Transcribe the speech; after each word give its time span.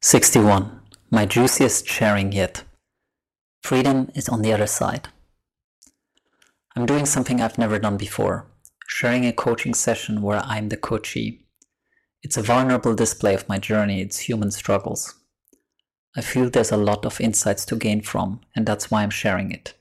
61. 0.00 0.80
My 1.10 1.26
juiciest 1.26 1.88
sharing 1.88 2.30
yet. 2.30 2.62
Freedom 3.62 4.08
is 4.14 4.28
on 4.28 4.42
the 4.42 4.52
other 4.52 4.68
side. 4.68 5.08
I'm 6.76 6.86
doing 6.86 7.04
something 7.04 7.40
I've 7.40 7.58
never 7.58 7.80
done 7.80 7.96
before 7.96 8.46
sharing 8.86 9.26
a 9.26 9.32
coaching 9.32 9.74
session 9.74 10.22
where 10.22 10.40
I'm 10.44 10.68
the 10.70 10.76
coachee. 10.76 11.44
It's 12.22 12.36
a 12.36 12.42
vulnerable 12.42 12.94
display 12.94 13.34
of 13.34 13.48
my 13.48 13.58
journey, 13.58 14.00
its 14.00 14.20
human 14.20 14.50
struggles. 14.50 15.14
I 16.16 16.20
feel 16.20 16.48
there's 16.48 16.72
a 16.72 16.76
lot 16.76 17.04
of 17.04 17.20
insights 17.20 17.66
to 17.66 17.76
gain 17.76 18.00
from, 18.00 18.40
and 18.56 18.66
that's 18.66 18.90
why 18.90 19.02
I'm 19.02 19.10
sharing 19.10 19.50
it. 19.50 19.74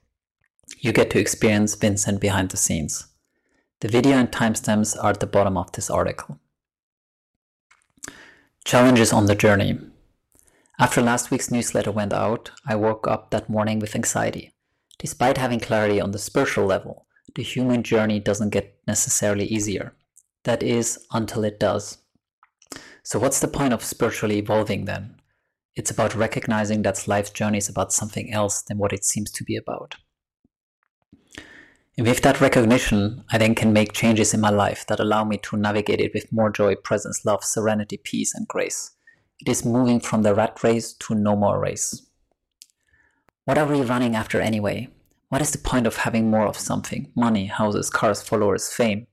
You 0.79 0.93
get 0.93 1.11
to 1.11 1.20
experience 1.20 1.75
Vincent 1.75 2.20
behind 2.20 2.49
the 2.49 2.57
scenes. 2.57 3.07
The 3.81 3.88
video 3.88 4.18
and 4.18 4.31
timestamps 4.31 4.97
are 5.02 5.11
at 5.11 5.20
the 5.20 5.27
bottom 5.27 5.57
of 5.57 5.71
this 5.71 5.89
article. 5.89 6.39
Challenges 8.65 9.13
on 9.13 9.27
the 9.27 9.36
journey. 9.36 9.79
After 10.79 11.01
last 11.01 11.31
week's 11.31 11.49
newsletter 11.49 11.91
went 11.91 12.13
out, 12.13 12.51
I 12.67 12.75
woke 12.75 13.07
up 13.07 13.31
that 13.31 13.49
morning 13.49 13.79
with 13.79 13.95
anxiety. 13.95 14.54
Despite 14.99 15.37
having 15.37 15.59
clarity 15.59 15.99
on 15.99 16.11
the 16.11 16.19
spiritual 16.19 16.68
level, 16.68 17.07
the 17.35 17.41
human 17.41 17.81
journey 17.81 18.19
doesn't 18.19 18.51
get 18.51 18.77
necessarily 18.85 19.45
easier. 19.45 19.95
That 20.43 20.61
is, 20.61 21.04
until 21.11 21.43
it 21.43 21.59
does. 21.59 21.97
So, 23.01 23.18
what's 23.18 23.39
the 23.39 23.47
point 23.47 23.73
of 23.73 23.83
spiritually 23.83 24.37
evolving 24.37 24.85
then? 24.85 25.15
It's 25.75 25.89
about 25.89 26.13
recognizing 26.13 26.83
that 26.83 27.07
life's 27.07 27.32
journey 27.32 27.57
is 27.57 27.69
about 27.69 27.91
something 27.91 28.32
else 28.32 28.61
than 28.61 28.77
what 28.77 28.93
it 28.93 29.04
seems 29.04 29.32
to 29.32 29.43
be 29.43 29.55
about. 29.55 29.96
And 31.97 32.05
with 32.05 32.21
that 32.21 32.39
recognition, 32.39 33.23
I 33.31 33.39
then 33.39 33.55
can 33.55 33.73
make 33.73 33.94
changes 33.94 34.31
in 34.31 34.41
my 34.41 34.52
life 34.52 34.85
that 34.88 34.99
allow 34.99 35.23
me 35.23 35.38
to 35.39 35.57
navigate 35.57 36.02
it 36.02 36.13
with 36.13 36.31
more 36.31 36.52
joy, 36.52 36.75
presence, 36.75 37.25
love, 37.25 37.44
serenity, 37.44 37.97
peace, 37.97 38.35
and 38.35 38.47
grace. 38.47 38.91
It 39.39 39.50
is 39.50 39.66
moving 39.66 40.00
from 40.00 40.23
the 40.23 40.33
rat 40.33 40.64
race 40.64 40.94
to 40.94 41.16
no 41.16 41.36
more 41.36 41.59
race. 41.59 42.08
What 43.45 43.57
are 43.57 43.66
we 43.66 43.81
running 43.81 44.16
after 44.16 44.41
anyway? 44.41 44.89
What 45.30 45.41
is 45.41 45.52
the 45.52 45.57
point 45.57 45.88
of 45.88 45.97
having 45.97 46.30
more 46.30 46.47
of 46.47 46.57
something? 46.57 47.11
Money, 47.16 47.45
houses, 47.45 47.89
cars, 47.89 48.21
followers, 48.21 48.67
fame. 48.69 49.08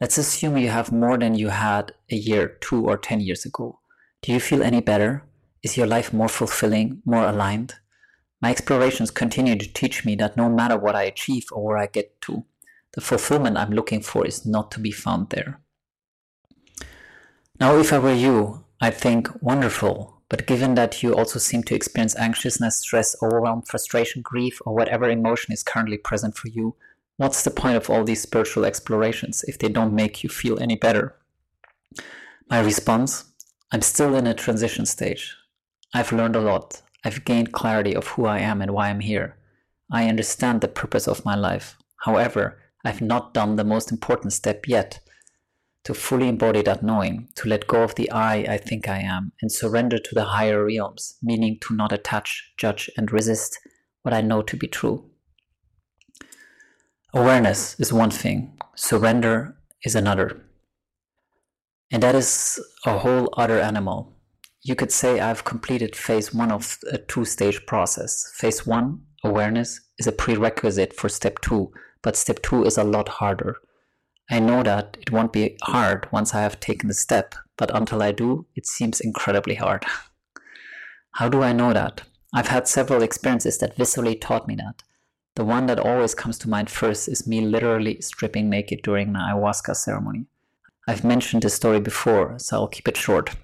Let's 0.00 0.18
assume 0.18 0.56
you 0.56 0.68
have 0.68 0.92
more 0.92 1.18
than 1.18 1.34
you 1.34 1.48
had 1.48 1.92
a 2.10 2.16
year, 2.16 2.56
two, 2.60 2.86
or 2.86 2.96
ten 2.96 3.20
years 3.20 3.44
ago. 3.44 3.80
Do 4.22 4.32
you 4.32 4.40
feel 4.40 4.62
any 4.62 4.80
better? 4.80 5.24
Is 5.62 5.76
your 5.76 5.86
life 5.86 6.12
more 6.12 6.28
fulfilling, 6.28 7.02
more 7.04 7.26
aligned? 7.26 7.74
My 8.40 8.50
explorations 8.50 9.10
continue 9.10 9.56
to 9.56 9.72
teach 9.72 10.04
me 10.06 10.14
that 10.16 10.36
no 10.36 10.48
matter 10.48 10.78
what 10.78 10.96
I 10.96 11.02
achieve 11.02 11.44
or 11.52 11.64
where 11.64 11.78
I 11.78 11.86
get 11.86 12.20
to, 12.22 12.44
the 12.92 13.00
fulfillment 13.00 13.58
I'm 13.58 13.72
looking 13.72 14.00
for 14.00 14.26
is 14.26 14.46
not 14.46 14.70
to 14.72 14.80
be 14.80 14.90
found 14.90 15.30
there. 15.30 15.60
Now, 17.60 17.76
if 17.76 17.92
I 17.92 17.98
were 17.98 18.14
you, 18.14 18.64
I 18.82 18.90
think 18.90 19.28
wonderful, 19.42 20.22
but 20.30 20.46
given 20.46 20.74
that 20.76 21.02
you 21.02 21.14
also 21.14 21.38
seem 21.38 21.62
to 21.64 21.74
experience 21.74 22.16
anxiousness, 22.16 22.78
stress, 22.78 23.14
overwhelm, 23.22 23.60
frustration, 23.60 24.22
grief, 24.22 24.58
or 24.64 24.74
whatever 24.74 25.10
emotion 25.10 25.52
is 25.52 25.62
currently 25.62 25.98
present 25.98 26.38
for 26.38 26.48
you, 26.48 26.74
what's 27.18 27.42
the 27.42 27.50
point 27.50 27.76
of 27.76 27.90
all 27.90 28.04
these 28.04 28.22
spiritual 28.22 28.64
explorations 28.64 29.44
if 29.46 29.58
they 29.58 29.68
don't 29.68 29.94
make 29.94 30.22
you 30.22 30.30
feel 30.30 30.58
any 30.58 30.76
better? 30.76 31.14
My 32.48 32.60
response 32.60 33.24
I'm 33.70 33.82
still 33.82 34.16
in 34.16 34.26
a 34.26 34.32
transition 34.32 34.86
stage. 34.86 35.36
I've 35.92 36.10
learned 36.10 36.34
a 36.34 36.40
lot. 36.40 36.80
I've 37.04 37.24
gained 37.26 37.52
clarity 37.52 37.94
of 37.94 38.06
who 38.08 38.24
I 38.24 38.38
am 38.38 38.62
and 38.62 38.70
why 38.70 38.88
I'm 38.88 39.00
here. 39.00 39.36
I 39.92 40.08
understand 40.08 40.60
the 40.60 40.68
purpose 40.68 41.06
of 41.06 41.24
my 41.24 41.34
life. 41.34 41.76
However, 42.04 42.58
I've 42.84 43.02
not 43.02 43.34
done 43.34 43.56
the 43.56 43.64
most 43.64 43.92
important 43.92 44.32
step 44.32 44.66
yet 44.66 45.00
to 45.84 45.94
fully 45.94 46.28
embody 46.28 46.62
that 46.62 46.82
knowing, 46.82 47.28
to 47.36 47.48
let 47.48 47.66
go 47.66 47.82
of 47.82 47.94
the 47.94 48.10
I 48.10 48.34
I 48.54 48.58
think 48.58 48.88
I 48.88 48.98
am, 48.98 49.32
and 49.40 49.50
surrender 49.50 49.98
to 49.98 50.14
the 50.14 50.24
higher 50.24 50.64
realms, 50.64 51.16
meaning 51.22 51.58
to 51.62 51.74
not 51.74 51.92
attach, 51.92 52.52
judge, 52.58 52.90
and 52.96 53.10
resist 53.10 53.58
what 54.02 54.14
I 54.14 54.20
know 54.20 54.42
to 54.42 54.56
be 54.56 54.66
true. 54.66 55.10
Awareness 57.14 57.78
is 57.80 57.92
one 57.92 58.10
thing, 58.10 58.58
surrender 58.74 59.56
is 59.84 59.94
another. 59.94 60.44
And 61.90 62.02
that 62.02 62.14
is 62.14 62.62
a 62.86 62.98
whole 62.98 63.32
other 63.36 63.58
animal. 63.58 64.14
You 64.62 64.76
could 64.76 64.92
say 64.92 65.18
I've 65.18 65.44
completed 65.44 65.96
phase 65.96 66.32
one 66.32 66.52
of 66.52 66.78
a 66.92 66.98
two 66.98 67.24
stage 67.24 67.64
process. 67.66 68.30
Phase 68.36 68.64
one, 68.66 69.00
awareness, 69.24 69.80
is 69.98 70.06
a 70.06 70.12
prerequisite 70.12 70.92
for 70.92 71.08
step 71.08 71.40
two, 71.40 71.72
but 72.02 72.16
step 72.16 72.42
two 72.42 72.64
is 72.64 72.78
a 72.78 72.84
lot 72.84 73.08
harder 73.08 73.56
I 74.32 74.38
know 74.38 74.62
that 74.62 74.96
it 75.00 75.10
won't 75.10 75.32
be 75.32 75.56
hard 75.62 76.06
once 76.12 76.34
I 76.34 76.42
have 76.42 76.60
taken 76.60 76.86
the 76.86 76.94
step, 76.94 77.34
but 77.56 77.74
until 77.74 78.00
I 78.00 78.12
do, 78.12 78.46
it 78.54 78.64
seems 78.64 79.00
incredibly 79.00 79.56
hard. 79.56 79.84
How 81.14 81.28
do 81.28 81.42
I 81.42 81.52
know 81.52 81.72
that? 81.72 82.02
I've 82.32 82.46
had 82.46 82.68
several 82.68 83.02
experiences 83.02 83.58
that 83.58 83.76
viscerally 83.76 84.20
taught 84.20 84.46
me 84.46 84.54
that. 84.54 84.84
The 85.34 85.44
one 85.44 85.66
that 85.66 85.80
always 85.80 86.14
comes 86.14 86.38
to 86.38 86.48
mind 86.48 86.70
first 86.70 87.08
is 87.08 87.26
me 87.26 87.40
literally 87.40 88.00
stripping 88.00 88.48
naked 88.48 88.82
during 88.82 89.08
an 89.08 89.14
ayahuasca 89.14 89.74
ceremony. 89.74 90.26
I've 90.86 91.02
mentioned 91.02 91.42
this 91.42 91.54
story 91.54 91.80
before, 91.80 92.38
so 92.38 92.56
I'll 92.56 92.68
keep 92.68 92.86
it 92.86 92.96
short. 92.96 93.34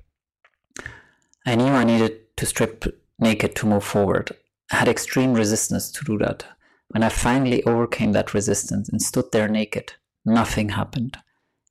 I 1.45 1.57
knew 1.57 1.67
I 1.73 1.83
needed 1.83 2.37
to 2.37 2.47
strip 2.47 2.85
naked 3.19 3.57
to 3.57 3.67
move 3.67 3.85
forward. 3.85 4.31
I 4.71 4.77
had 4.77 4.89
extreme 4.89 5.35
resistance 5.35 5.91
to 5.93 6.05
do 6.05 6.17
that. 6.19 6.45
When 6.89 7.03
I 7.03 7.09
finally 7.09 7.65
overcame 7.65 8.13
that 8.13 8.35
resistance 8.35 8.89
and 8.89 9.03
stood 9.03 9.33
there 9.33 9.49
naked, 9.49 9.95
nothing 10.27 10.71
happened. 10.71 11.17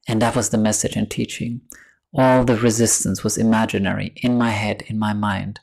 And 0.07 0.21
that 0.21 0.35
was 0.35 0.49
the 0.49 0.57
message 0.57 0.95
and 0.95 1.09
teaching. 1.09 1.61
All 2.13 2.45
the 2.45 2.57
resistance 2.57 3.23
was 3.23 3.38
imaginary, 3.38 4.13
in 4.17 4.38
my 4.38 4.51
head, 4.51 4.83
in 4.88 4.97
my 4.97 5.13
mind. 5.13 5.59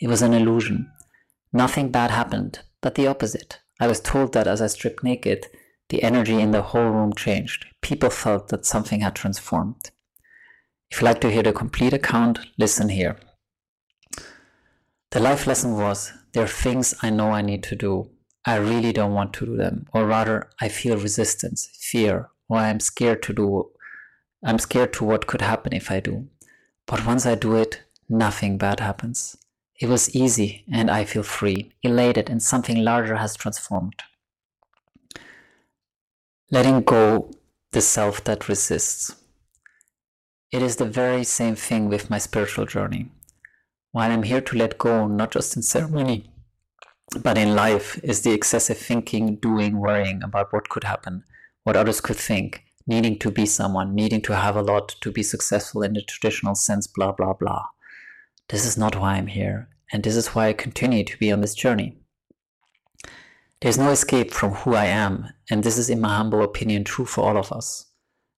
It 0.00 0.08
was 0.08 0.22
an 0.22 0.32
illusion. 0.32 0.90
Nothing 1.52 1.90
bad 1.90 2.10
happened, 2.10 2.60
but 2.80 2.96
the 2.96 3.06
opposite. 3.06 3.60
I 3.80 3.86
was 3.86 4.00
told 4.00 4.32
that 4.32 4.46
as 4.46 4.60
I 4.60 4.66
stripped 4.66 5.04
naked, 5.04 5.46
the 5.90 6.02
energy 6.02 6.40
in 6.40 6.50
the 6.50 6.62
whole 6.62 6.88
room 6.88 7.12
changed. 7.12 7.66
People 7.82 8.10
felt 8.10 8.48
that 8.48 8.64
something 8.64 9.00
had 9.00 9.14
transformed. 9.14 9.90
If 10.90 11.00
you'd 11.00 11.06
like 11.06 11.20
to 11.20 11.30
hear 11.30 11.42
the 11.42 11.52
complete 11.52 11.92
account, 11.92 12.38
listen 12.58 12.88
here. 12.88 13.16
The 15.10 15.20
life 15.20 15.46
lesson 15.46 15.76
was 15.76 16.12
there 16.32 16.44
are 16.44 16.48
things 16.48 16.94
I 17.02 17.10
know 17.10 17.30
I 17.30 17.42
need 17.42 17.62
to 17.64 17.76
do. 17.76 18.10
I 18.44 18.56
really 18.56 18.92
don't 18.92 19.14
want 19.14 19.32
to 19.34 19.46
do 19.46 19.56
them, 19.56 19.86
or 19.92 20.06
rather, 20.06 20.50
I 20.60 20.68
feel 20.68 20.96
resistance, 20.96 21.68
fear, 21.80 22.30
or 22.48 22.58
I'm 22.58 22.80
scared 22.80 23.22
to 23.24 23.32
do 23.32 23.70
I'm 24.44 24.58
scared 24.58 24.92
to 24.94 25.04
what 25.04 25.28
could 25.28 25.40
happen 25.40 25.72
if 25.72 25.90
I 25.90 26.00
do. 26.00 26.26
But 26.86 27.06
once 27.06 27.26
I 27.26 27.36
do 27.36 27.54
it, 27.54 27.82
nothing 28.08 28.58
bad 28.58 28.80
happens. 28.80 29.36
It 29.80 29.88
was 29.88 30.14
easy 30.14 30.64
and 30.72 30.90
I 30.90 31.04
feel 31.04 31.22
free, 31.22 31.72
elated, 31.82 32.28
and 32.28 32.42
something 32.42 32.82
larger 32.82 33.16
has 33.16 33.36
transformed. 33.36 34.02
Letting 36.50 36.82
go 36.82 37.30
the 37.70 37.80
self 37.80 38.24
that 38.24 38.48
resists. 38.48 39.14
It 40.50 40.60
is 40.60 40.76
the 40.76 40.84
very 40.84 41.24
same 41.24 41.54
thing 41.54 41.88
with 41.88 42.10
my 42.10 42.18
spiritual 42.18 42.66
journey. 42.66 43.10
While 43.92 44.10
I'm 44.10 44.24
here 44.24 44.40
to 44.40 44.56
let 44.56 44.76
go, 44.76 45.06
not 45.06 45.30
just 45.30 45.56
in 45.56 45.62
ceremony, 45.62 46.31
but 47.14 47.38
in 47.38 47.54
life, 47.54 47.98
is 48.02 48.22
the 48.22 48.32
excessive 48.32 48.78
thinking, 48.78 49.36
doing, 49.36 49.78
worrying 49.78 50.22
about 50.22 50.52
what 50.52 50.68
could 50.68 50.84
happen, 50.84 51.24
what 51.64 51.76
others 51.76 52.00
could 52.00 52.16
think, 52.16 52.64
needing 52.86 53.18
to 53.18 53.30
be 53.30 53.46
someone, 53.46 53.94
needing 53.94 54.22
to 54.22 54.36
have 54.36 54.56
a 54.56 54.62
lot 54.62 54.96
to 55.00 55.10
be 55.10 55.22
successful 55.22 55.82
in 55.82 55.94
the 55.94 56.02
traditional 56.02 56.54
sense, 56.54 56.86
blah, 56.86 57.12
blah, 57.12 57.32
blah. 57.32 57.66
This 58.48 58.64
is 58.64 58.76
not 58.76 58.96
why 58.96 59.14
I'm 59.14 59.28
here, 59.28 59.68
and 59.92 60.02
this 60.02 60.16
is 60.16 60.28
why 60.28 60.48
I 60.48 60.52
continue 60.52 61.04
to 61.04 61.18
be 61.18 61.30
on 61.32 61.40
this 61.40 61.54
journey. 61.54 61.98
There's 63.60 63.78
no 63.78 63.90
escape 63.90 64.32
from 64.32 64.54
who 64.54 64.74
I 64.74 64.86
am, 64.86 65.28
and 65.48 65.62
this 65.62 65.78
is, 65.78 65.88
in 65.88 66.00
my 66.00 66.16
humble 66.16 66.42
opinion, 66.42 66.82
true 66.82 67.04
for 67.04 67.22
all 67.22 67.38
of 67.38 67.52
us. 67.52 67.86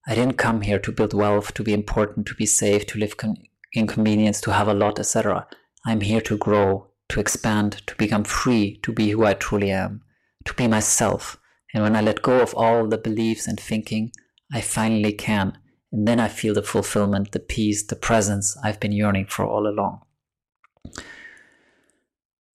I 0.07 0.13
didn't 0.13 0.37
come 0.37 0.61
here 0.61 0.77
to 0.77 0.91
build 0.91 1.15
wealth, 1.15 1.53
to 1.55 1.63
be 1.63 1.73
important, 1.73 2.27
to 2.27 2.35
be 2.35 2.45
safe, 2.45 2.85
to 2.87 2.99
live 2.99 3.17
con- 3.17 3.37
inconvenience, 3.73 4.39
to 4.41 4.53
have 4.53 4.67
a 4.67 4.73
lot, 4.73 4.99
etc. 4.99 5.47
I'm 5.83 6.01
here 6.01 6.21
to 6.21 6.37
grow, 6.37 6.87
to 7.09 7.19
expand, 7.19 7.81
to 7.87 7.95
become 7.95 8.23
free, 8.23 8.77
to 8.83 8.91
be 8.91 9.11
who 9.11 9.25
I 9.25 9.33
truly 9.33 9.71
am, 9.71 10.01
to 10.45 10.53
be 10.53 10.67
myself, 10.67 11.37
and 11.75 11.83
when 11.83 11.95
I 11.95 12.01
let 12.01 12.21
go 12.21 12.39
of 12.39 12.53
all 12.53 12.87
the 12.87 12.97
beliefs 12.97 13.47
and 13.47 13.59
thinking, 13.59 14.13
I 14.51 14.61
finally 14.61 15.11
can. 15.11 15.57
And 15.91 16.07
then 16.07 16.21
I 16.21 16.29
feel 16.29 16.53
the 16.53 16.63
fulfillment, 16.63 17.33
the 17.33 17.39
peace, 17.39 17.85
the 17.85 17.97
presence 17.97 18.57
I've 18.63 18.79
been 18.79 18.93
yearning 18.93 19.25
for 19.25 19.45
all 19.45 19.67
along. 19.67 20.01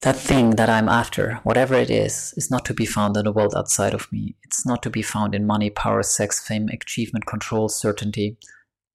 That 0.02 0.16
thing 0.16 0.50
that 0.56 0.68
I'm 0.68 0.88
after, 0.90 1.40
whatever 1.42 1.74
it 1.74 1.90
is, 1.90 2.34
is 2.36 2.50
not 2.50 2.66
to 2.66 2.74
be 2.74 2.84
found 2.84 3.16
in 3.16 3.24
the 3.24 3.32
world 3.32 3.54
outside 3.56 3.94
of 3.94 4.12
me. 4.12 4.36
It's 4.42 4.66
not 4.66 4.82
to 4.82 4.90
be 4.90 5.02
found 5.02 5.34
in 5.34 5.46
money, 5.46 5.70
power, 5.70 6.02
sex, 6.02 6.46
fame, 6.46 6.68
achievement, 6.68 7.26
control, 7.26 7.70
certainty. 7.70 8.36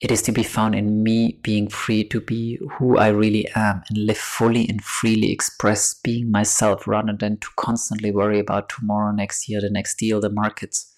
It 0.02 0.12
is 0.12 0.24
to 0.24 0.32
be 0.32 0.44
found 0.44 0.74
in 0.76 1.04
me 1.04 1.40
being 1.44 1.68
free 1.68 2.04
to 2.06 2.20
be 2.20 2.60
who 2.78 2.98
I 2.98 3.10
really 3.10 3.48
am 3.56 3.84
and 3.88 3.98
live 4.00 4.18
fully 4.18 4.68
and 4.68 4.84
freely 4.84 5.32
express 5.32 5.94
being 5.94 6.32
myself 6.32 6.88
rather 6.88 7.14
than 7.14 7.38
to 7.38 7.48
constantly 7.56 8.12
worry 8.12 8.40
about 8.40 8.70
tomorrow, 8.70 9.12
next 9.12 9.48
year, 9.48 9.62
the 9.62 9.70
next 9.70 9.98
deal, 9.98 10.20
the 10.20 10.30
markets. 10.30 10.92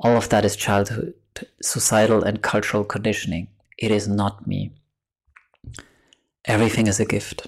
All 0.00 0.16
of 0.16 0.30
that 0.30 0.44
is 0.46 0.56
childhood, 0.56 1.14
societal, 1.62 2.22
and 2.24 2.42
cultural 2.42 2.84
conditioning. 2.84 3.48
It 3.78 3.90
is 3.90 4.08
not 4.08 4.46
me. 4.46 4.72
everything 6.44 6.86
is 6.86 7.00
a 7.00 7.04
gift. 7.04 7.46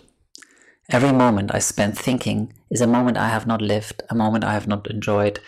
Every 0.90 1.12
moment 1.12 1.54
I 1.54 1.58
spend 1.60 1.96
thinking 1.98 2.52
is 2.70 2.80
a 2.80 2.86
moment 2.86 3.16
I 3.16 3.28
have 3.28 3.46
not 3.46 3.60
lived, 3.62 4.02
a 4.10 4.14
moment 4.14 4.44
I 4.44 4.52
have 4.52 4.66
not 4.66 4.90
enjoyed. 4.90 5.40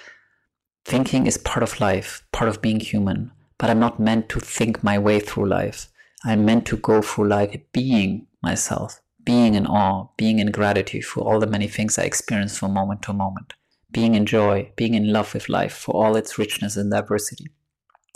Thinking 0.84 1.26
is 1.26 1.38
part 1.38 1.62
of 1.62 1.80
life, 1.80 2.22
part 2.32 2.48
of 2.48 2.62
being 2.62 2.80
human, 2.80 3.32
but 3.60 3.68
I'm 3.68 3.78
not 3.78 4.00
meant 4.00 4.30
to 4.30 4.40
think 4.40 4.82
my 4.82 4.98
way 4.98 5.20
through 5.20 5.46
life. 5.46 5.92
I'm 6.24 6.46
meant 6.46 6.64
to 6.68 6.78
go 6.78 7.02
through 7.02 7.28
life 7.28 7.54
being 7.72 8.26
myself, 8.42 9.02
being 9.22 9.54
in 9.54 9.66
awe, 9.66 10.06
being 10.16 10.38
in 10.38 10.50
gratitude 10.50 11.04
for 11.04 11.20
all 11.20 11.38
the 11.38 11.46
many 11.46 11.68
things 11.68 11.98
I 11.98 12.04
experience 12.04 12.56
from 12.56 12.72
moment 12.72 13.02
to 13.02 13.12
moment, 13.12 13.52
being 13.92 14.14
in 14.14 14.24
joy, 14.24 14.72
being 14.76 14.94
in 14.94 15.12
love 15.12 15.34
with 15.34 15.50
life 15.50 15.74
for 15.74 15.92
all 15.94 16.16
its 16.16 16.38
richness 16.38 16.78
and 16.78 16.90
diversity. 16.90 17.48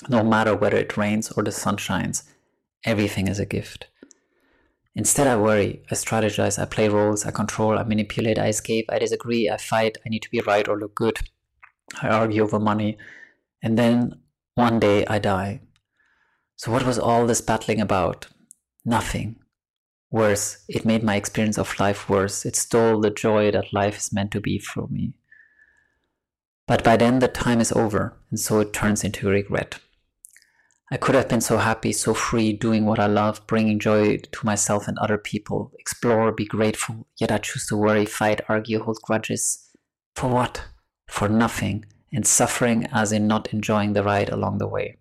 No 0.09 0.25
matter 0.25 0.57
whether 0.57 0.79
it 0.79 0.97
rains 0.97 1.31
or 1.33 1.43
the 1.43 1.53
sun 1.53 1.77
shines, 1.77 2.23
everything 2.87 3.29
is 3.29 3.39
a 3.39 3.45
gift. 3.45 3.89
Instead, 4.95 5.27
I 5.27 5.37
worry, 5.37 5.83
I 5.91 5.95
strategize, 5.95 6.59
I 6.59 6.65
play 6.65 6.89
roles, 6.89 7.27
I 7.27 7.33
control, 7.33 7.79
I 7.79 7.83
manipulate, 7.83 8.39
I 8.39 8.47
escape, 8.47 8.87
I 8.89 8.99
disagree, 8.99 9.51
I 9.51 9.59
fight, 9.59 9.99
I 10.07 10.09
need 10.09 10.23
to 10.23 10.31
be 10.31 10.41
right 10.41 10.67
or 10.67 10.79
look 10.79 10.95
good, 10.95 11.19
I 12.01 12.09
argue 12.09 12.45
over 12.45 12.59
money, 12.59 12.97
and 13.63 13.77
then 13.79 14.21
one 14.55 14.79
day 14.79 15.05
I 15.07 15.19
die. 15.19 15.61
So, 16.57 16.71
what 16.71 16.87
was 16.87 16.99
all 16.99 17.27
this 17.27 17.41
battling 17.41 17.81
about? 17.81 18.29
Nothing. 18.85 19.37
Worse, 20.11 20.65
it 20.69 20.85
made 20.85 21.03
my 21.03 21.17
experience 21.17 21.59
of 21.59 21.79
life 21.81 22.09
worse. 22.09 22.47
It 22.47 22.55
stole 22.55 23.01
the 23.01 23.11
joy 23.11 23.51
that 23.51 23.73
life 23.73 23.99
is 23.99 24.13
meant 24.13 24.31
to 24.33 24.41
be 24.41 24.59
for 24.59 24.87
me. 24.87 25.15
But 26.67 26.85
by 26.85 26.97
then, 26.97 27.19
the 27.19 27.29
time 27.29 27.61
is 27.61 27.73
over, 27.73 28.17
and 28.31 28.39
so 28.39 28.61
it 28.61 28.73
turns 28.73 29.03
into 29.03 29.29
regret. 29.29 29.81
I 30.91 30.97
could 30.99 31.15
have 31.17 31.29
been 31.29 31.41
so 31.41 31.59
happy, 31.59 31.93
so 31.93 32.15
free, 32.15 32.53
doing 32.53 32.87
what 32.87 33.01
I 33.01 33.07
love, 33.07 33.45
bringing 33.47 33.81
joy 33.81 34.19
to 34.19 34.47
myself 34.47 34.87
and 34.87 34.97
other 34.99 35.19
people, 35.19 35.73
explore, 35.79 36.31
be 36.31 36.45
grateful, 36.45 37.09
yet 37.19 37.33
I 37.33 37.39
choose 37.39 37.67
to 37.67 37.77
worry, 37.77 38.07
fight, 38.07 38.43
argue, 38.49 38.85
hold 38.85 38.99
grudges. 39.03 39.69
For 40.15 40.29
what? 40.29 40.65
For 41.09 41.29
nothing, 41.29 41.87
and 42.15 42.27
suffering 42.27 42.87
as 42.93 43.13
in 43.13 43.27
not 43.27 43.53
enjoying 43.53 43.93
the 43.93 44.03
ride 44.03 44.31
along 44.31 44.59
the 44.59 44.69
way. 44.69 44.97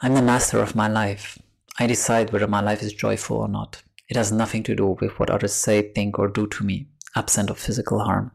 I'm 0.00 0.14
the 0.14 0.22
master 0.22 0.58
of 0.58 0.74
my 0.74 0.88
life. 0.88 1.38
I 1.78 1.86
decide 1.86 2.32
whether 2.32 2.46
my 2.46 2.60
life 2.60 2.82
is 2.82 2.92
joyful 2.92 3.36
or 3.36 3.48
not. 3.48 3.82
It 4.08 4.16
has 4.16 4.32
nothing 4.32 4.62
to 4.64 4.74
do 4.74 4.96
with 5.00 5.18
what 5.18 5.30
others 5.30 5.52
say, 5.52 5.82
think, 5.92 6.18
or 6.18 6.28
do 6.28 6.46
to 6.46 6.64
me, 6.64 6.88
absent 7.14 7.50
of 7.50 7.58
physical 7.58 8.00
harm. 8.00 8.32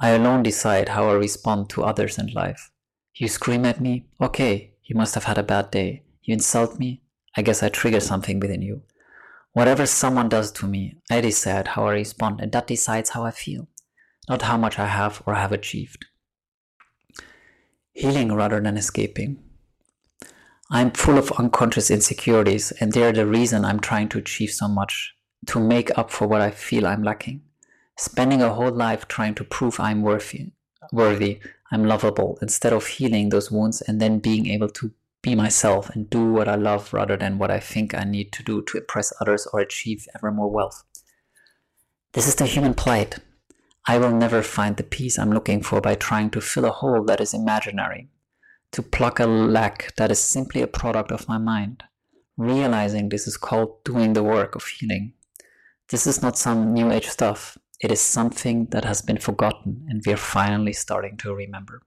I 0.00 0.10
alone 0.10 0.42
decide 0.42 0.90
how 0.90 1.08
I 1.08 1.14
respond 1.14 1.70
to 1.70 1.84
others 1.84 2.18
in 2.18 2.28
life. 2.28 2.70
You 3.14 3.28
scream 3.28 3.64
at 3.64 3.80
me? 3.80 4.06
Okay, 4.20 4.74
you 4.84 4.96
must 4.96 5.14
have 5.14 5.24
had 5.24 5.38
a 5.38 5.42
bad 5.42 5.70
day. 5.70 6.02
You 6.22 6.34
insult 6.34 6.78
me? 6.78 7.02
I 7.36 7.42
guess 7.42 7.62
I 7.62 7.68
trigger 7.68 8.00
something 8.00 8.40
within 8.40 8.62
you. 8.62 8.82
Whatever 9.52 9.86
someone 9.86 10.28
does 10.28 10.50
to 10.52 10.66
me, 10.66 10.96
I 11.10 11.20
decide 11.20 11.68
how 11.68 11.86
I 11.86 11.92
respond, 11.92 12.40
and 12.40 12.52
that 12.52 12.66
decides 12.66 13.10
how 13.10 13.24
I 13.24 13.30
feel, 13.32 13.68
not 14.28 14.42
how 14.42 14.56
much 14.56 14.78
I 14.78 14.86
have 14.86 15.22
or 15.26 15.34
have 15.34 15.52
achieved. 15.52 16.06
Healing 17.92 18.32
rather 18.32 18.60
than 18.60 18.76
escaping. 18.76 19.42
I'm 20.70 20.90
full 20.92 21.18
of 21.18 21.32
unconscious 21.32 21.90
insecurities, 21.90 22.72
and 22.72 22.92
they're 22.92 23.12
the 23.12 23.26
reason 23.26 23.64
I'm 23.64 23.80
trying 23.80 24.08
to 24.10 24.18
achieve 24.18 24.50
so 24.50 24.68
much, 24.68 25.14
to 25.46 25.60
make 25.60 25.96
up 25.98 26.10
for 26.10 26.26
what 26.26 26.40
I 26.40 26.50
feel 26.50 26.86
I'm 26.86 27.02
lacking. 27.02 27.42
Spending 27.98 28.40
a 28.40 28.54
whole 28.54 28.70
life 28.70 29.06
trying 29.06 29.34
to 29.34 29.44
prove 29.44 29.78
I'm 29.78 30.00
worthy, 30.00 30.52
worthy, 30.92 31.40
I'm 31.70 31.84
lovable, 31.84 32.38
instead 32.40 32.72
of 32.72 32.86
healing 32.86 33.28
those 33.28 33.50
wounds 33.50 33.82
and 33.82 34.00
then 34.00 34.18
being 34.18 34.46
able 34.46 34.70
to 34.70 34.92
be 35.20 35.34
myself 35.34 35.90
and 35.90 36.08
do 36.10 36.32
what 36.32 36.48
I 36.48 36.54
love 36.54 36.92
rather 36.92 37.16
than 37.16 37.38
what 37.38 37.50
I 37.50 37.60
think 37.60 37.94
I 37.94 38.04
need 38.04 38.32
to 38.32 38.42
do 38.42 38.62
to 38.62 38.78
impress 38.78 39.12
others 39.20 39.46
or 39.52 39.60
achieve 39.60 40.06
ever 40.16 40.30
more 40.30 40.50
wealth. 40.50 40.82
This 42.12 42.26
is 42.26 42.34
the 42.34 42.46
human 42.46 42.74
plight. 42.74 43.18
I 43.86 43.98
will 43.98 44.12
never 44.12 44.42
find 44.42 44.76
the 44.76 44.84
peace 44.84 45.18
I'm 45.18 45.32
looking 45.32 45.62
for 45.62 45.80
by 45.80 45.96
trying 45.96 46.30
to 46.30 46.40
fill 46.40 46.64
a 46.64 46.70
hole 46.70 47.04
that 47.04 47.20
is 47.20 47.34
imaginary, 47.34 48.08
to 48.70 48.82
pluck 48.82 49.18
a 49.18 49.26
lack 49.26 49.94
that 49.96 50.10
is 50.10 50.20
simply 50.20 50.62
a 50.62 50.66
product 50.66 51.10
of 51.10 51.28
my 51.28 51.38
mind. 51.38 51.82
Realizing 52.36 53.08
this 53.08 53.26
is 53.26 53.36
called 53.36 53.82
doing 53.84 54.12
the 54.12 54.22
work 54.22 54.54
of 54.54 54.64
healing. 54.64 55.14
This 55.90 56.06
is 56.06 56.22
not 56.22 56.38
some 56.38 56.72
new 56.72 56.90
age 56.90 57.08
stuff. 57.08 57.58
It 57.80 57.90
is 57.90 58.00
something 58.00 58.66
that 58.66 58.84
has 58.84 59.02
been 59.02 59.18
forgotten 59.18 59.86
and 59.88 60.02
we 60.06 60.12
are 60.12 60.16
finally 60.16 60.72
starting 60.72 61.16
to 61.18 61.34
remember. 61.34 61.82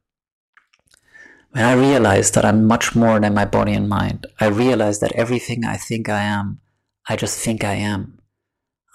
When 1.51 1.63
I 1.63 1.73
realize 1.73 2.31
that 2.31 2.43
I'm 2.43 2.65
much 2.65 2.95
more 2.95 3.17
than 3.19 3.33
my 3.33 3.45
body 3.45 3.71
and 3.71 3.87
mind, 3.87 4.27
I 4.41 4.47
realize 4.47 4.99
that 4.99 5.13
everything 5.13 5.63
I 5.63 5.77
think 5.77 6.09
I 6.09 6.21
am, 6.21 6.59
I 7.07 7.15
just 7.15 7.39
think 7.39 7.63
I 7.63 7.75
am. 7.75 8.19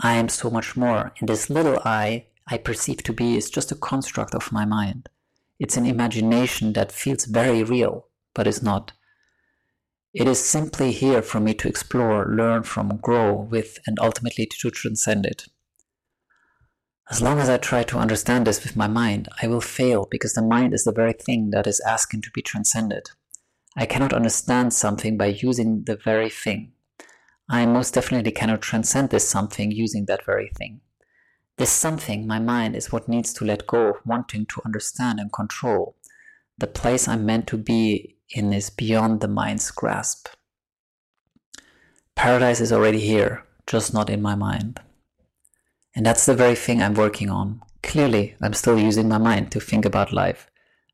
I 0.03 0.17
am 0.17 0.29
so 0.29 0.50
much 0.50 0.76
more, 0.76 1.12
and 1.19 1.29
this 1.29 1.49
little 1.49 1.81
I 1.85 2.26
I 2.47 2.59
perceive 2.59 3.03
to 3.05 3.13
be 3.13 3.37
is 3.37 3.51
just 3.51 3.73
a 3.73 3.77
construct 3.77 4.35
of 4.35 4.53
my 4.53 4.65
mind. 4.65 5.09
It's 5.59 5.77
an 5.77 5.87
imagination 5.87 6.73
that 6.73 6.93
feels 6.93 7.27
very 7.27 7.63
real, 7.63 8.07
but 8.35 8.47
is 8.47 8.63
not. 8.63 8.93
It 10.13 10.27
is 10.27 10.43
simply 10.43 10.91
here 10.91 11.23
for 11.23 11.39
me 11.39 11.55
to 11.55 11.69
explore, 11.69 12.27
learn 12.27 12.65
from, 12.65 12.97
grow 12.97 13.33
with, 13.33 13.79
and 13.87 13.99
ultimately 14.01 14.47
to 14.47 14.71
transcend 14.71 15.27
it. 15.27 15.47
As 17.11 17.21
long 17.21 17.39
as 17.39 17.49
I 17.49 17.59
try 17.59 17.83
to 17.85 17.99
understand 17.99 18.47
this 18.47 18.63
with 18.63 18.77
my 18.77 18.87
mind, 18.87 19.29
I 19.43 19.47
will 19.49 19.61
fail 19.61 20.07
because 20.11 20.35
the 20.35 20.43
mind 20.43 20.75
is 20.75 20.85
the 20.85 20.93
very 20.93 21.13
thing 21.13 21.51
that 21.51 21.67
is 21.67 21.81
asking 21.81 22.23
to 22.23 22.31
be 22.33 22.41
transcended. 22.43 23.11
I 23.77 23.87
cannot 23.87 24.13
understand 24.13 24.73
something 24.73 25.17
by 25.17 25.27
using 25.27 25.85
the 25.85 25.97
very 25.97 26.31
thing. 26.31 26.73
I 27.49 27.67
most 27.67 27.95
definitely 27.95 28.31
cannot 28.31 28.63
transcend 28.63 29.11
this 29.11 29.29
something 29.29 29.71
using 29.73 30.07
that 30.07 30.25
very 30.25 30.51
thing. 30.57 30.81
This 31.61 31.71
something, 31.71 32.27
my 32.27 32.39
mind, 32.39 32.75
is 32.75 32.91
what 32.91 33.07
needs 33.07 33.35
to 33.35 33.45
let 33.45 33.67
go 33.67 33.89
of 33.89 33.97
wanting 34.07 34.47
to 34.47 34.62
understand 34.65 35.21
and 35.21 35.31
control. 35.31 35.95
The 36.57 36.67
place 36.67 37.07
I'm 37.07 37.27
meant 37.27 37.47
to 37.49 37.59
be 37.59 38.17
in 38.31 38.55
is 38.55 38.71
beyond 38.71 39.21
the 39.21 39.29
mind's 39.29 39.71
grasp. 39.71 40.29
Paradise 42.15 42.62
is 42.62 42.73
already 42.73 43.01
here, 43.01 43.45
just 43.67 43.93
not 43.93 44.09
in 44.09 44.23
my 44.23 44.35
mind. 44.35 44.81
And 45.95 46.07
that's 46.07 46.25
the 46.25 46.33
very 46.33 46.55
thing 46.55 46.81
I'm 46.81 46.95
working 46.95 47.29
on. 47.29 47.61
Clearly, 47.83 48.37
I'm 48.41 48.55
still 48.55 48.79
using 48.79 49.06
my 49.06 49.19
mind 49.19 49.53
to 49.53 49.61
think 49.61 49.85
about 49.85 50.15
life. 50.15 50.51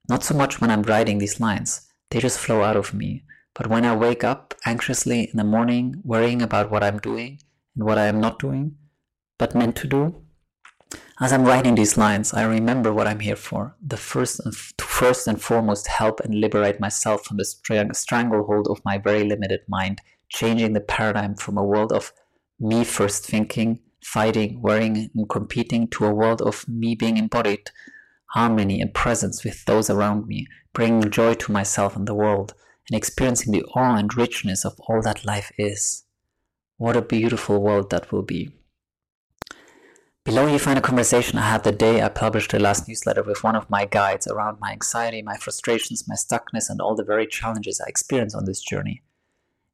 Not 0.09 0.25
so 0.25 0.35
much 0.35 0.61
when 0.61 0.73
I'm 0.73 0.83
writing 0.83 1.19
these 1.19 1.39
lines, 1.39 1.87
they 2.11 2.19
just 2.19 2.41
flow 2.41 2.65
out 2.65 2.77
of 2.77 2.93
me. 2.93 3.23
But 3.55 3.69
when 3.69 3.85
I 3.85 3.95
wake 3.95 4.25
up 4.25 4.53
anxiously 4.65 5.31
in 5.31 5.37
the 5.37 5.45
morning, 5.45 6.03
worrying 6.03 6.43
about 6.43 6.73
what 6.73 6.83
I'm 6.83 6.99
doing 6.99 7.39
and 7.77 7.85
what 7.85 7.99
I 7.99 8.07
am 8.07 8.21
not 8.21 8.41
doing, 8.41 8.79
but 9.39 9.55
meant 9.55 9.77
to 9.77 9.87
do, 9.87 10.26
as 11.21 11.33
I'm 11.33 11.45
writing 11.45 11.75
these 11.75 11.97
lines, 11.97 12.35
I 12.35 12.45
remember 12.45 12.93
what 12.93 13.07
I'm 13.07 13.21
here 13.21 13.37
for. 13.37 13.75
The 13.81 13.97
first 13.97 14.41
and 14.41 14.55
f- 14.55 14.73
to 14.79 14.85
first 14.85 15.27
and 15.27 15.41
foremost 15.41 15.87
help 15.87 16.21
and 16.21 16.35
liberate 16.35 16.79
myself 16.81 17.25
from 17.25 17.39
the 17.39 17.45
strang- 17.45 17.95
stranglehold 17.95 18.69
of 18.69 18.85
my 18.85 18.99
very 18.99 19.25
limited 19.25 19.61
mind, 19.69 20.01
changing 20.29 20.73
the 20.75 20.81
paradigm 20.81 21.35
from 21.35 21.57
a 21.57 21.65
world 21.65 21.93
of 21.93 22.13
me 22.61 22.85
first 22.85 23.25
thinking 23.27 23.81
fighting, 24.07 24.63
worrying, 24.63 25.11
and 25.15 25.29
competing 25.29 25.89
to 25.89 26.05
a 26.05 26.15
world 26.15 26.41
of 26.41 26.67
me 26.69 26.95
being 26.95 27.17
embodied, 27.17 27.71
harmony 28.31 28.81
and 28.81 28.95
presence 28.95 29.45
with 29.45 29.65
those 29.65 29.91
around 29.91 30.27
me, 30.29 30.47
bringing 30.73 31.11
joy 31.11 31.35
to 31.35 31.51
myself 31.51 31.97
and 31.97 32.07
the 32.07 32.15
world, 32.15 32.55
and 32.89 32.97
experiencing 32.97 33.53
the 33.53 33.65
awe 33.75 33.97
and 33.97 34.17
richness 34.17 34.65
of 34.65 34.79
all 34.87 35.03
that 35.03 35.25
life 35.25 35.51
is. 35.59 36.05
What 36.77 36.97
a 36.97 37.03
beautiful 37.03 37.61
world 37.61 37.91
that 37.91 38.13
will 38.13 38.23
be. 38.23 38.56
Below 40.27 40.49
you 40.49 40.59
find 40.59 40.77
a 40.77 40.83
conversation 40.83 41.39
I 41.39 41.49
had 41.49 41.63
the 41.63 41.71
day 41.71 42.03
I 42.03 42.09
published 42.09 42.51
the 42.51 42.59
last 42.59 42.89
newsletter 42.89 43.23
with 43.23 43.45
one 43.45 43.55
of 43.55 43.71
my 43.71 43.85
guides 43.85 44.27
around 44.27 44.59
my 44.59 44.73
anxiety, 44.73 45.23
my 45.23 45.37
frustrations, 45.37 46.09
my 46.09 46.17
stuckness, 46.17 46.69
and 46.69 46.81
all 46.81 46.97
the 46.97 47.05
very 47.05 47.29
challenges 47.29 47.81
I 47.81 47.89
experience 47.89 48.35
on 48.35 48.45
this 48.45 48.61
journey. 48.61 49.05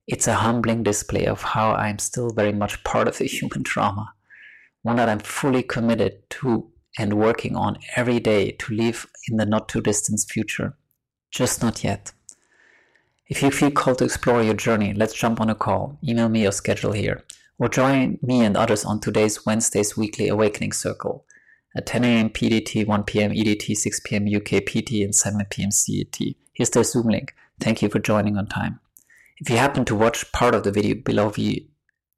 It's 0.06 0.28
a 0.28 0.34
humbling 0.34 0.82
display 0.82 1.24
of 1.24 1.40
how 1.40 1.72
I'm 1.72 1.98
still 1.98 2.28
very 2.34 2.52
much 2.52 2.84
part 2.84 3.08
of 3.08 3.16
the 3.16 3.24
human 3.24 3.62
drama 3.62 4.12
one 4.82 4.96
that 4.96 5.08
I'm 5.08 5.20
fully 5.20 5.62
committed 5.62 6.28
to 6.28 6.70
and 6.98 7.14
working 7.14 7.56
on 7.56 7.78
every 7.96 8.20
day 8.20 8.50
to 8.50 8.74
live 8.74 9.06
in 9.30 9.38
the 9.38 9.46
not 9.46 9.70
too 9.70 9.80
distant 9.80 10.20
future. 10.28 10.76
Just 11.30 11.62
not 11.62 11.82
yet. 11.82 12.12
If 13.26 13.42
you 13.42 13.50
feel 13.50 13.70
called 13.70 13.98
to 13.98 14.04
explore 14.04 14.42
your 14.42 14.52
journey, 14.52 14.92
let's 14.92 15.14
jump 15.14 15.40
on 15.40 15.48
a 15.48 15.54
call. 15.54 15.98
Email 16.06 16.28
me 16.28 16.42
your 16.42 16.52
schedule 16.52 16.92
here. 16.92 17.24
Or 17.62 17.68
join 17.68 18.18
me 18.22 18.40
and 18.40 18.56
others 18.56 18.84
on 18.84 18.98
today's 18.98 19.46
Wednesday's 19.46 19.96
weekly 19.96 20.26
Awakening 20.26 20.72
Circle 20.72 21.24
at 21.76 21.86
10 21.86 22.02
a.m. 22.02 22.28
PDT, 22.28 22.84
1 22.84 23.04
p.m. 23.04 23.30
EDT, 23.30 23.76
6 23.76 24.00
p.m. 24.00 24.26
UK 24.26 24.66
PT, 24.66 24.94
and 24.94 25.14
7 25.14 25.46
p.m. 25.48 25.70
CET. 25.70 26.18
Here's 26.52 26.70
the 26.70 26.82
Zoom 26.82 27.06
link. 27.06 27.36
Thank 27.60 27.80
you 27.80 27.88
for 27.88 28.00
joining 28.00 28.36
on 28.36 28.48
time. 28.48 28.80
If 29.38 29.48
you 29.48 29.58
happen 29.58 29.84
to 29.84 29.94
watch 29.94 30.32
part 30.32 30.56
of 30.56 30.64
the 30.64 30.72
video 30.72 30.96
below, 30.96 31.30
the, 31.30 31.64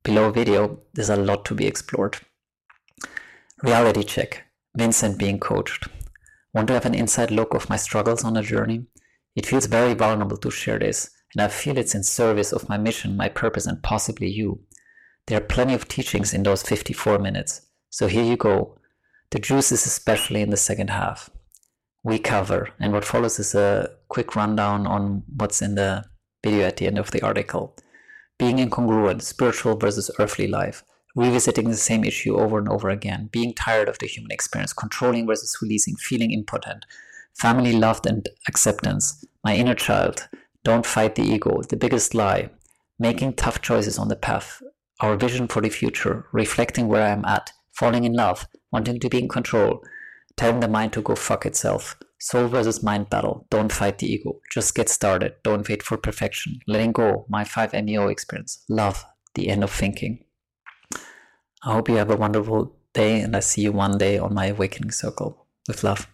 below 0.03 0.31
video, 0.31 0.81
there's 0.95 1.11
a 1.11 1.17
lot 1.17 1.45
to 1.45 1.55
be 1.55 1.67
explored. 1.67 2.17
Reality 3.63 4.03
check. 4.03 4.45
Vincent 4.75 5.19
being 5.19 5.39
coached. 5.39 5.89
Want 6.55 6.69
to 6.69 6.73
have 6.73 6.87
an 6.87 6.95
inside 6.95 7.31
look 7.31 7.53
of 7.53 7.69
my 7.69 7.77
struggles 7.77 8.25
on 8.25 8.39
a 8.39 8.43
journey? 8.43 8.87
It 9.37 9.45
feels 9.45 9.67
very 9.67 9.93
vulnerable 9.93 10.39
to 10.39 10.51
share 10.51 10.79
this, 10.79 11.11
and 11.35 11.43
I 11.43 11.49
feel 11.49 11.77
it's 11.77 11.95
in 11.95 12.03
service 12.03 12.51
of 12.51 12.71
my 12.71 12.79
mission, 12.79 13.15
my 13.15 13.29
purpose, 13.29 13.67
and 13.67 13.83
possibly 13.83 14.31
you. 14.31 14.61
There 15.27 15.39
are 15.39 15.45
plenty 15.45 15.73
of 15.73 15.89
teachings 15.89 16.35
in 16.35 16.43
those 16.43 16.63
54 16.63 17.19
minutes. 17.19 17.63
So 17.89 18.09
here 18.09 18.25
you 18.25 18.37
go. 18.37 18.77
The 19.31 19.39
juice 19.39 19.73
is 19.73 19.87
especially 19.87 20.43
in 20.43 20.51
the 20.51 20.57
second 20.57 20.91
half. 20.91 21.31
We 22.03 22.19
cover, 22.19 22.69
and 22.79 22.93
what 22.93 23.07
follows 23.07 23.39
is 23.39 23.55
a 23.55 23.89
quick 24.09 24.37
rundown 24.37 24.87
on 24.87 25.23
what's 25.35 25.63
in 25.63 25.77
the 25.77 26.05
video 26.45 26.67
at 26.67 26.77
the 26.77 26.87
end 26.87 26.99
of 26.99 27.11
the 27.11 27.23
article. 27.23 27.75
Being 28.39 28.59
incongruent, 28.59 29.23
spiritual 29.23 29.77
versus 29.77 30.11
earthly 30.19 30.47
life, 30.47 30.85
revisiting 31.17 31.71
the 31.71 31.77
same 31.77 32.05
issue 32.05 32.37
over 32.37 32.59
and 32.59 32.69
over 32.69 32.91
again, 32.91 33.31
being 33.33 33.55
tired 33.55 33.89
of 33.89 33.99
the 34.01 34.07
human 34.07 34.31
experience, 34.31 34.75
controlling 34.75 35.27
versus 35.27 35.57
releasing, 35.63 35.97
feeling 35.97 36.33
impotent, 36.33 36.85
family 37.35 37.73
loved 37.73 38.07
and 38.07 38.29
acceptance, 38.47 39.25
my 39.43 39.57
inner 39.57 39.75
child, 39.75 40.29
don't 40.65 40.85
fight 40.85 41.15
the 41.15 41.23
ego, 41.23 41.63
the 41.63 41.77
biggest 41.77 42.15
lie, 42.15 42.51
making 42.99 43.33
tough 43.33 43.63
choices 43.63 43.99
on 43.99 44.09
the 44.09 44.17
path, 44.17 44.63
our 45.01 45.17
vision 45.17 45.49
for 45.49 45.61
the 45.61 45.69
future, 45.69 46.27
reflecting 46.33 46.89
where 46.89 47.03
I 47.03 47.11
am 47.11 47.25
at, 47.25 47.53
falling 47.73 48.05
in 48.05 48.13
love, 48.13 48.47
wanting 48.73 49.01
to 49.01 49.09
be 49.09 49.19
in 49.19 49.29
control, 49.29 49.83
telling 50.37 50.61
the 50.61 50.69
mind 50.69 50.93
to 50.95 51.03
go 51.03 51.15
fuck 51.15 51.47
itself. 51.47 51.97
Soul 52.21 52.49
versus 52.49 52.83
mind 52.83 53.11
battle. 53.11 53.47
Don't 53.51 53.71
fight 53.71 53.99
the 53.99 54.11
ego. 54.11 54.41
Just 54.51 54.75
get 54.75 54.89
started. 54.89 55.35
Don't 55.43 55.69
wait 55.69 55.83
for 55.83 55.99
perfection. 55.99 56.59
Letting 56.67 56.93
go. 56.93 57.27
My 57.29 57.45
5MEO 57.45 58.11
experience. 58.11 58.65
Love. 58.69 59.05
The 59.35 59.49
end 59.49 59.63
of 59.63 59.71
thinking. 59.71 60.25
I 61.63 61.73
hope 61.73 61.89
you 61.89 61.97
have 61.97 62.11
a 62.11 62.17
wonderful 62.17 62.77
day 62.95 63.21
and 63.21 63.37
I 63.37 63.41
see 63.41 63.63
you 63.63 63.73
one 63.73 63.99
day 63.99 64.17
on 64.17 64.33
my 64.33 64.47
awakening 64.47 64.93
circle. 64.93 65.47
With 65.69 65.85
love. 65.85 66.09